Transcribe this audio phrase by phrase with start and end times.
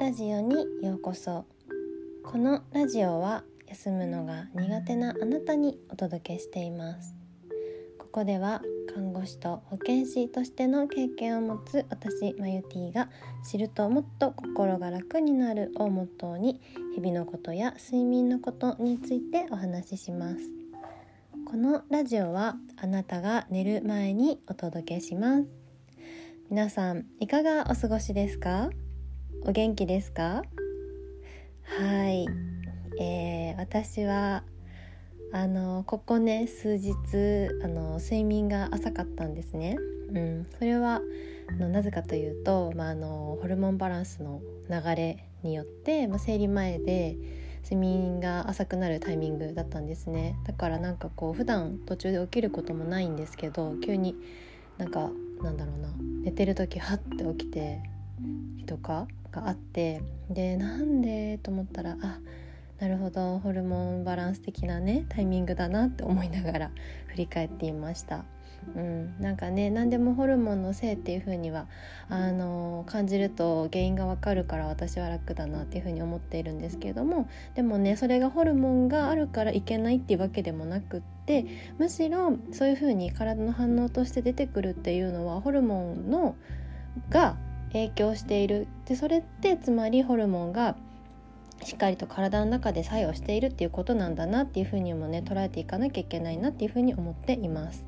[0.00, 1.44] ラジオにようこそ。
[2.24, 7.14] このラジオは休むのが苦手なあなたにお届けしています。
[7.98, 8.60] ここでは
[8.92, 13.08] 看護師と保健師としての経験を持つ私マユティが
[13.48, 16.60] 知るともっと心が楽になるをモットーに
[16.94, 20.38] 日々のことや睡眠のことについてお話しします。
[21.46, 25.46] このラジオはあなたが寝る前にお届けします。
[26.50, 28.70] 皆さんいかがお過ごしですか？
[29.46, 30.42] お元気ですか？
[31.64, 32.26] はい、
[32.98, 34.42] えー、私は
[35.32, 36.94] あのここね数日
[37.62, 39.76] あの睡眠が浅かったんですね。
[40.14, 41.02] うん、それは
[41.58, 47.18] のなぜかというと、まあ、あのホルモンバランスの流れによって、まあ、生理前で
[47.64, 50.38] 睡眠が浅くなるタイミングだったんですね。
[50.46, 54.16] だからなんかこう普段途中で起きることもないんですけど急に
[54.78, 55.10] なんか
[55.42, 55.92] なんだろうな
[56.22, 57.82] 寝てる時ハッて起きて
[58.64, 62.18] とかがあってでなんでと思ったらあ
[62.78, 66.70] なるほどホルモンバランス的なねタイミングだなって思いながら
[67.08, 68.24] 振り返っていました。
[68.76, 71.66] うん、なんかね何でもホルモンのせいっていう風には
[72.08, 81.44] あの感じると原因がわかるから私は楽だなっていう風に思っているんですけれどもでもねそれがホルモンがあるからいけないっていうわけでもなくって
[81.78, 86.34] むしろそういう風に体の反応として出てくるっていうのはホルモンの
[87.10, 87.36] が
[87.74, 90.76] 影響しているでそれってつまりホルモンが
[91.62, 97.84] しっかりと体の中で作用しているっていうことなんだなっていうふうにもね捉えていかなきゃいけないなっていうふうに思っています。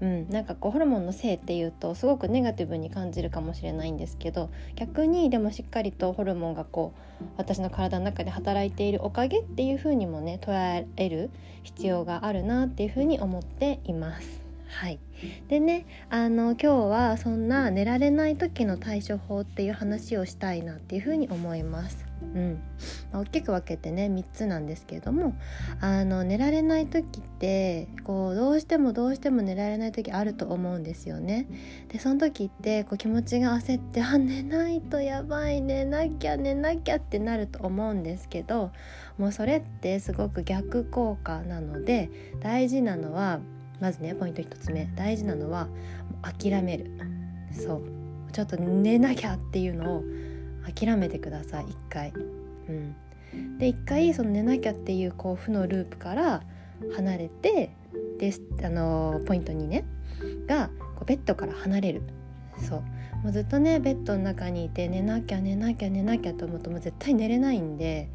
[0.00, 11.30] うん、なんかこうホルモンのせいっていうとすごくネガティブに感じるかもしれないんですけど逆にでもしっかりとホルモンがこう私の体の中で働いているおかげっていうふうにもね捉える
[11.62, 14.45] 必要があるなっていうふうに思っています。
[14.68, 14.98] はい、
[15.48, 22.06] でねあの今日はそんな寝られない時の対処法っていう話をしたいなっていうふうに思います。
[22.22, 22.62] うん
[23.12, 25.34] まあ、大きく分けてね3つなんですけれども
[25.80, 31.46] あの寝られない時ってこうどうしてもどうしても寝られない時あると思うんですよね。
[31.88, 38.72] でその時ってこう気持ちが焦ってあ寝ないとやばい寝なきゃ寝なきゃってなると思うんですけど
[39.18, 42.10] もうそれってすごく逆効果なので
[42.40, 43.40] 大事なのは
[43.80, 44.86] まずねポイント1つ目。
[44.94, 45.68] 大事なのは
[46.22, 46.90] 諦める。
[47.52, 47.82] そう。
[48.32, 50.04] ちょっと寝なきゃっていうのを
[50.74, 51.64] 諦めてください。
[51.68, 52.12] 一回。
[52.68, 52.72] う
[53.36, 56.42] ん、で一回その寝なきゃっていうこう負のループから
[56.96, 57.70] 離れて
[58.18, 58.32] で
[58.64, 59.84] あのポイント2ね
[60.46, 62.02] がこうベッドから離れる。
[62.58, 62.82] そう
[63.22, 68.08] もうずっとねベッドの中にいて寝なきゃ寝なきゃ寝なきゃと思うともう絶対寝れないんで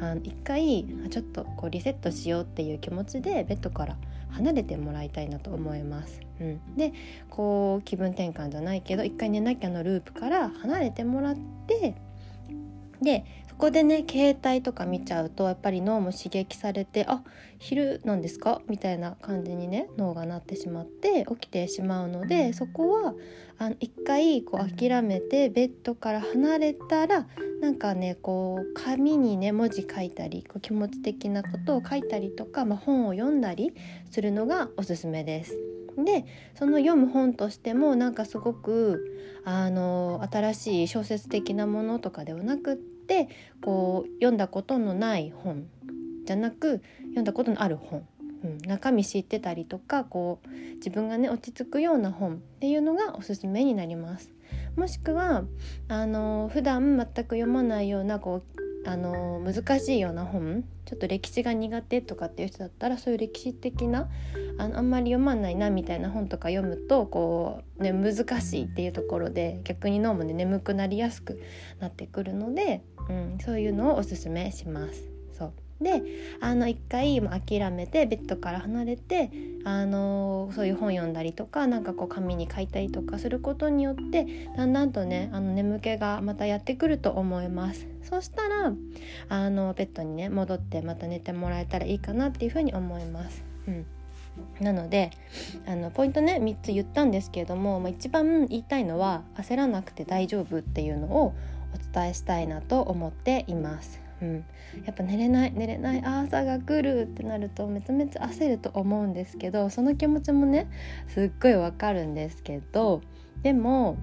[0.00, 3.96] あの一回ちょっとこうリセットしようっていう気持ちでベッドから
[4.30, 6.20] 離れてもらいたいなと思います。
[6.40, 6.92] うん、で
[7.30, 11.36] こう気分転換じゃないけど一回寝なきゃのループから離れてもらっ
[11.66, 11.94] て
[13.02, 17.22] でそこでね携帯とか見ちゃうとやっぱり脳も刺激されてあ
[17.58, 18.60] 昼なんですか？
[18.68, 23.14] みたいな感じにね脳がなってしまって起きてしまうのでそこは
[23.58, 27.26] あの一回こう諦めてベッドから離れたら
[27.62, 33.72] なんかねこう紙にね文字書いたりこう気持ち的なことを書いたりとか、まあ、本を読んだり
[34.10, 35.56] するのがおすすめです。
[36.04, 43.28] でその読む本としてもなんかすごくあの新しい小説的なものとかではなくって
[43.62, 45.66] こう読んだことのない本
[46.24, 48.06] じゃなく読んだことのある本、
[48.44, 54.32] うん、中身知ってたりとかこう自分がね落ち着くような本っていうのがおすすめになります。
[54.76, 55.44] もしくは
[55.88, 64.08] あの普段全く読まないようなこうあの難しいような本ちょっと歴史が苦手とかっていう人だったらそういう歴史的な
[64.58, 71.42] あのあんまり読まないなみたいな本とか読むとこう、ね、難しいっていうところで逆に脳もね眠くなりやすく
[71.80, 75.15] なってくるので、うん、そういうのをおすすめします。
[75.80, 76.02] で
[76.40, 79.30] あの一回諦めてベッドから離れて
[79.64, 87.86] あのそういう本読んだりとかなんかこう紙に書いたりとかすることによってだんだんとねあの眠気がまたやってくると思います。
[88.02, 88.72] そしたら
[89.28, 93.44] あのベッドにね戻ってまた寝てもらえたらいいかなっていうふうに思います。
[93.68, 93.86] うん
[94.60, 95.10] なので
[95.66, 101.34] あのポイントね3つ言ったんですけれども、まあ、一番言いたいのは焦らなくて大丈夫っていうのを
[101.74, 104.05] お伝えしたいなと思っています。
[104.22, 104.44] うん、
[104.84, 110.70] やっぱ寝れない寝れない朝が来るってなるとめちゃめちゃ焦ると思うんですけどその気持ちもね
[111.08, 113.02] すっごいわかるんですけど
[113.42, 113.98] でも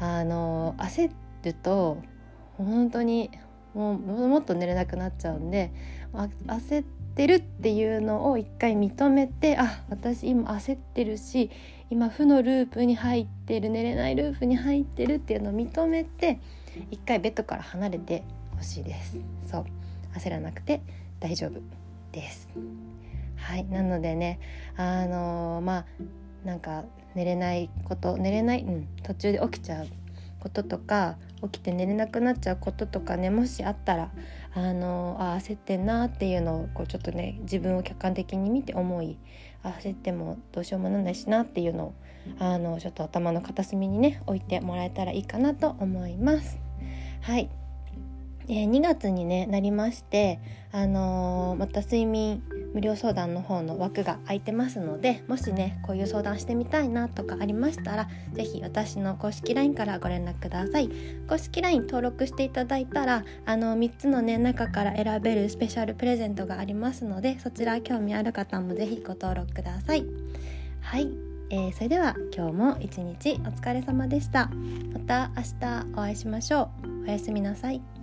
[0.00, 1.10] あの焦
[1.42, 1.98] ると
[2.56, 3.30] 本当に
[3.74, 5.70] もうもっと寝れなくなっちゃうんで
[6.12, 6.84] 焦っ
[7.14, 11.50] てるっていうのを一回認めてあ私今焦ってるし
[11.90, 16.40] 今負のループに入ってる寝れないループに入ってるっていうのを認めて
[16.90, 18.24] 一回ベッドから離れて
[18.58, 19.16] ほしいです。
[19.50, 19.64] そう。
[20.14, 20.82] 焦らなくて
[21.20, 21.60] 大丈夫
[22.12, 22.48] です。
[23.36, 23.64] はい。
[23.64, 24.40] なのでね
[24.76, 25.86] あのー、まあ
[26.44, 26.84] なんか
[27.14, 29.86] 寝れないこと寝れない、うん、途中で起きちゃう
[30.40, 34.12] こととか起きて寝れなくなっちゃうこととかねもしあったら
[34.54, 39.18] あのあ焦ってんなっていうのをこうちょっとね自分を客観的に見て思い
[39.62, 41.94] 焦ってもどうしようもなんないしなっていうのを
[42.38, 46.58] あのちょっと頭の片隅にね置いてもらえたらいいかなと思います。
[47.20, 47.50] はい。
[48.48, 50.40] え、2月に、ね、なりまして、
[50.72, 52.42] あのー、また睡眠
[52.74, 60.90] 無料相談の方の枠が空いてますのでもしねこういう相談してみたいなとかありましたら是非私の公式 LINE からご連絡ください。
[61.28, 70.04] 公式 LINE 登録していただいたらあの3つのね中から選べるスペシャルプレゼントがありますのでそちら興味ある方も是非ご登録ください。
[70.80, 71.10] はい、
[71.50, 74.50] えー、それでは今日も一日お疲れ様でした。
[74.92, 77.04] また明日お会いしましょう。
[77.04, 77.97] おやすみなさい。